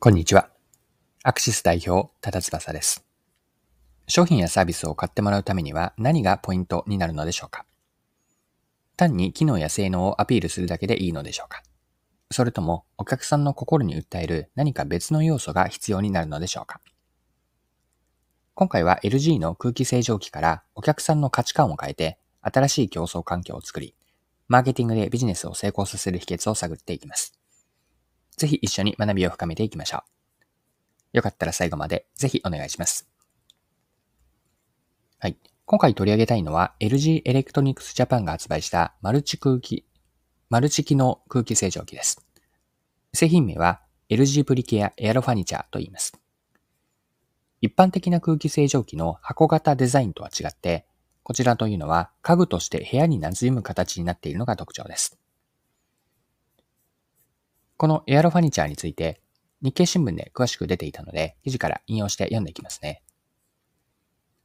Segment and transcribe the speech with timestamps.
[0.00, 0.48] こんにちは。
[1.24, 3.04] アクシス代表、ただ翼です。
[4.06, 7.66] 商品やサービスを買ってもらうためには何がポイントになるのでしょうか？
[8.96, 11.64] 単に機能や性能をアピールするだけでいいのでしょうか？
[12.30, 16.80] それともお客さんの心に訴える何か別の要素が必要になるのでしょうか？
[18.54, 23.96] 今回は LG の空気清浄機からお客さんの価値観を変えて新しい競争環境を作り、
[24.46, 27.37] マーケティングでビジネスを成功させる秘訣を探っていきます。
[28.38, 29.98] ぜひ一緒に学びを深めていきましょ
[31.12, 31.16] う。
[31.18, 33.08] よかったら最後までぜひお願いします。
[35.18, 35.36] はい。
[35.66, 39.84] 今回取り上げたいのは LG エレクトニクスジャパンが発売したマルチ空気、
[40.48, 42.24] マルチ機能空気清浄機です。
[43.12, 46.18] 製品名は LG プリケアエアロファニチャーと言います。
[47.60, 50.86] 一般的な空気清浄機の箱型デザインとは違って、
[51.22, 55.18] こちらというのは家具として部屋に馴染む形になっているのが特徴です。
[57.78, 59.20] このエアロファニチャーについて
[59.62, 63.02] 日経新聞で詳しく出ていたので、記事から引用して読んでいきますね。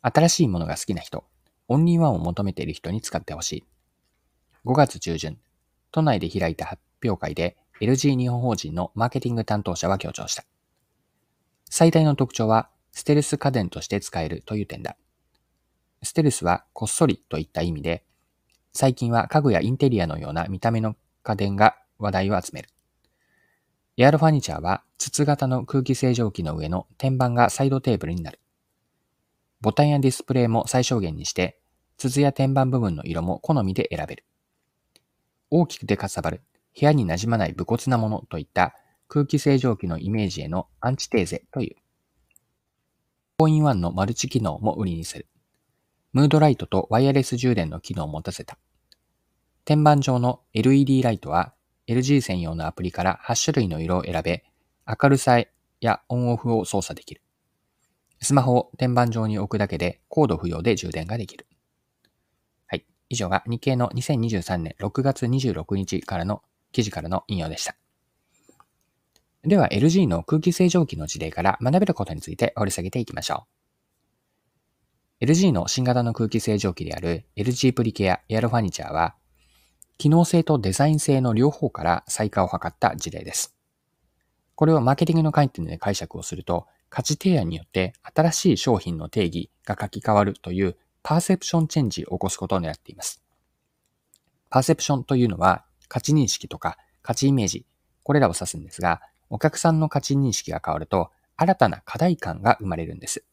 [0.00, 1.24] 新しいものが好きな人、
[1.68, 3.64] オンリーワンを求めている人に使ってほしい。
[4.64, 5.36] 5月中旬、
[5.92, 10.44] 都内で開いた発表会で LG 日本法人のマーケティング担当者は強調した。
[11.68, 14.96] 最大の特徴は、ステルス家電として使えるという点だ。
[16.02, 18.04] ステルスはこっそりといった意味で、
[18.72, 22.70] 最近は家具やインテリアのような見た目の家電が話題を集める。
[24.00, 28.38] エアロファニチャーは筒型の空気清浄機の上の天板がサイドテーブルになる。
[29.60, 31.58] ボタンやディスプレイも最小限にして、
[31.96, 34.24] 筒や天板部分の色も好みで選べる。
[35.50, 36.42] 大きくてかさばる、
[36.78, 38.76] 部屋に馴染まない武骨なものといった
[39.08, 41.76] 空気清浄機のイメージへのアンチテーゼという。
[43.40, 45.26] 4 in 1のマルチ機能も売りにする。
[46.12, 48.58] ムードライトとワイヤレス充電の機能を持たせた。
[49.64, 51.52] 天板上の LED ライトは
[51.88, 54.44] LG 専用のアプリから8種類の色を選べ、
[54.86, 55.40] 明るさ
[55.80, 57.22] やオンオフを操作できる。
[58.20, 61.46] スマホを天板上に置くだけでコード不要で充電ができる。
[62.66, 62.84] はい。
[63.08, 67.74] 以上が日経の2023年6月26日からの記事からの引用でした。
[69.44, 73.46] では LG の空気清浄機の事例から学べることについて掘り下げていきましょ
[75.20, 75.24] う。
[75.24, 79.14] LG の新型の空気清浄機である LG プリケアエアロファニチャーは
[79.98, 83.56] 機能性とデザイン性の両方から再化を図った事例です。
[84.54, 93.22] これをマーケティングの観点で解釈をすると、価値提案によって新しい商品の定義が書き換わるというパーセプションチェンジを起こすことを狙っています。
[94.50, 97.66] パーセプションというのは価値認識とか価値イメージ、
[98.04, 103.24] これらを指すんですが、お客さんの価値認識が変わると新たな課題感が生まれるんです。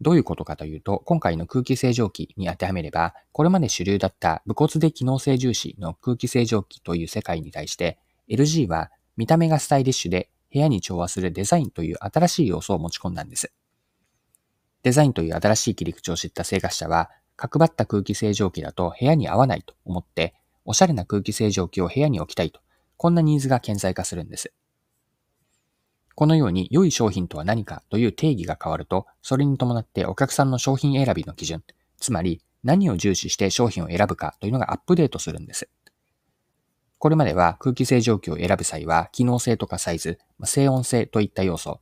[0.00, 7.98] どういうことかというと、今回の空気清浄機に当てはめれば、これまで主流だった武骨で機能性重視の空気清浄機という世界に対して、
[8.28, 13.52] LG は見た目がスタイリッシュで部屋に調和するデザインという新しい要素を持ち込んだんです。
[14.84, 20.34] デザインという新しい切り口を知った生活者は、角張った空気清浄機だと部屋に合わないと思って、
[20.64, 22.60] おしゃれな空気清浄機を部屋に置きたいと、
[22.96, 24.52] こんなニーズが顕在化するんです。
[26.18, 31.62] このように良い商品とは何かという定義が変わると、それに伴ってお客さんの商品選びの基準、
[31.96, 35.68] つまり何を重視して商品を選ぶかというのがアップデートするんです。
[36.98, 41.78] これまでは空気清浄機を選ぶ際は、機能性とかサイズ、静音性といった要素、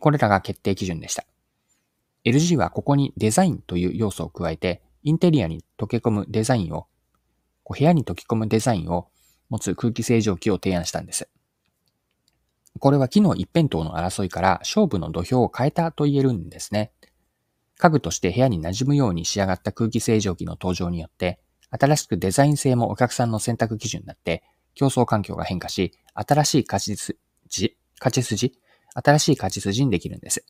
[0.00, 1.24] これらが決定基準でした。
[2.24, 6.88] LG はここにデザインという要素を加えて、インテリアに溶け込むデザインを、
[7.68, 9.06] 部屋に溶け込むデザインを
[9.48, 11.28] 持つ空気清浄機を提案したんです。
[12.78, 16.92] これは機能一辺倒の争いから勝負の土俵を変えたと言えるんですね。
[17.76, 24.44] 家具として部屋に馴染むように仕上がった空気清浄機の登場によって、新しくデザイン性もお客さんの選択基準になって、
[24.74, 28.52] 競争環境が変化し、新しい勝ち筋、勝ち筋、
[28.94, 30.44] 新しい勝ち筋にできるんです。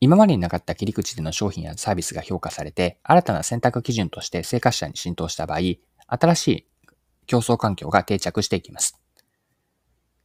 [0.00, 5.60] 今までになかった切り口での商品やサービスが評価されて、新たな選択基準として生活者に浸透した場合、
[6.06, 6.66] 新しい
[7.26, 9.00] 競争環境が定着していきます。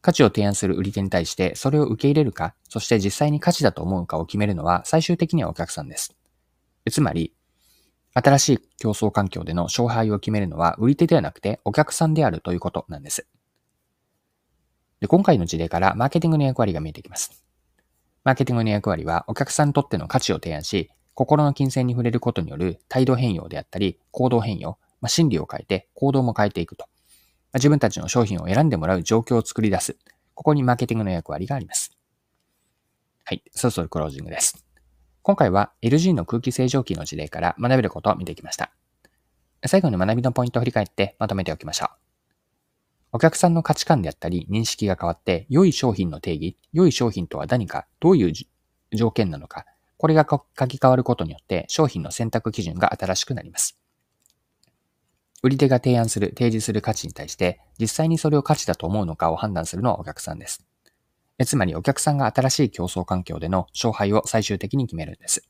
[0.02, 6.14] 価値を提案する売り手に対してそれを受け入れるか、そして実際に価値だと思うかを決めるのは最終的にはお客さんです。
[6.90, 7.32] つまり、
[8.12, 13.26] 新しい競争環境での勝敗を決めるのは売り手ではなくてお客さんであるということなんです。
[15.00, 17.44] で今回の事例からマーケティングの役割が見えてきます。
[18.24, 26.86] マーケティングの役割はお客さんにとっての価値を提案し、心の金銭に触れることによる態度変容であったり、行動変容、まあ、心理を変えて行動も変えていくと。
[27.54, 29.96] 自分たちの商品を選んでもらう状況を作り出す。
[30.34, 31.96] ここにマーケティングの役割があります。
[33.24, 33.42] はい。
[33.52, 34.64] そろそろクロージングです。
[35.22, 38.72] 今回は LG の空気清浄機の事例から学べることを見てきました。
[39.66, 41.88] 最後に学びのポイントを振り返ってまとめておきましょう。
[43.12, 48.32] お客さんの価値観であったり認識が変わって、良い商品の定義、良い商品とは何か、どういう
[48.96, 49.66] 条件なのか、
[49.98, 53.78] これが書き換わることによって商品の選択基準が新しくなります。
[55.42, 60.64] 売り手が提案する、提示する価値に対して、実際にそれを価値だと思うのかを判断するのはお客さんです。
[61.38, 65.48] えつまりお客さんが新しい競争環境での勝敗を最終的に決めるんです。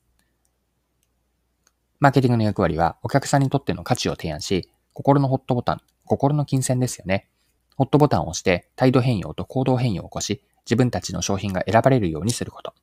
[1.99, 7.29] マーケティングの役割はお客さんにとっての価値を提案し、心のホットボタン、心の金銭ですよね。
[7.75, 12.73] ホットボタンを押して態度変容と行動変容を起こし、自分たちの商品が選ばれるようにすること。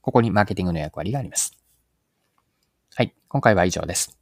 [0.00, 1.56] ここにマーケティングの役割があります。
[2.94, 3.14] はい。
[3.28, 4.21] 今回は以上です。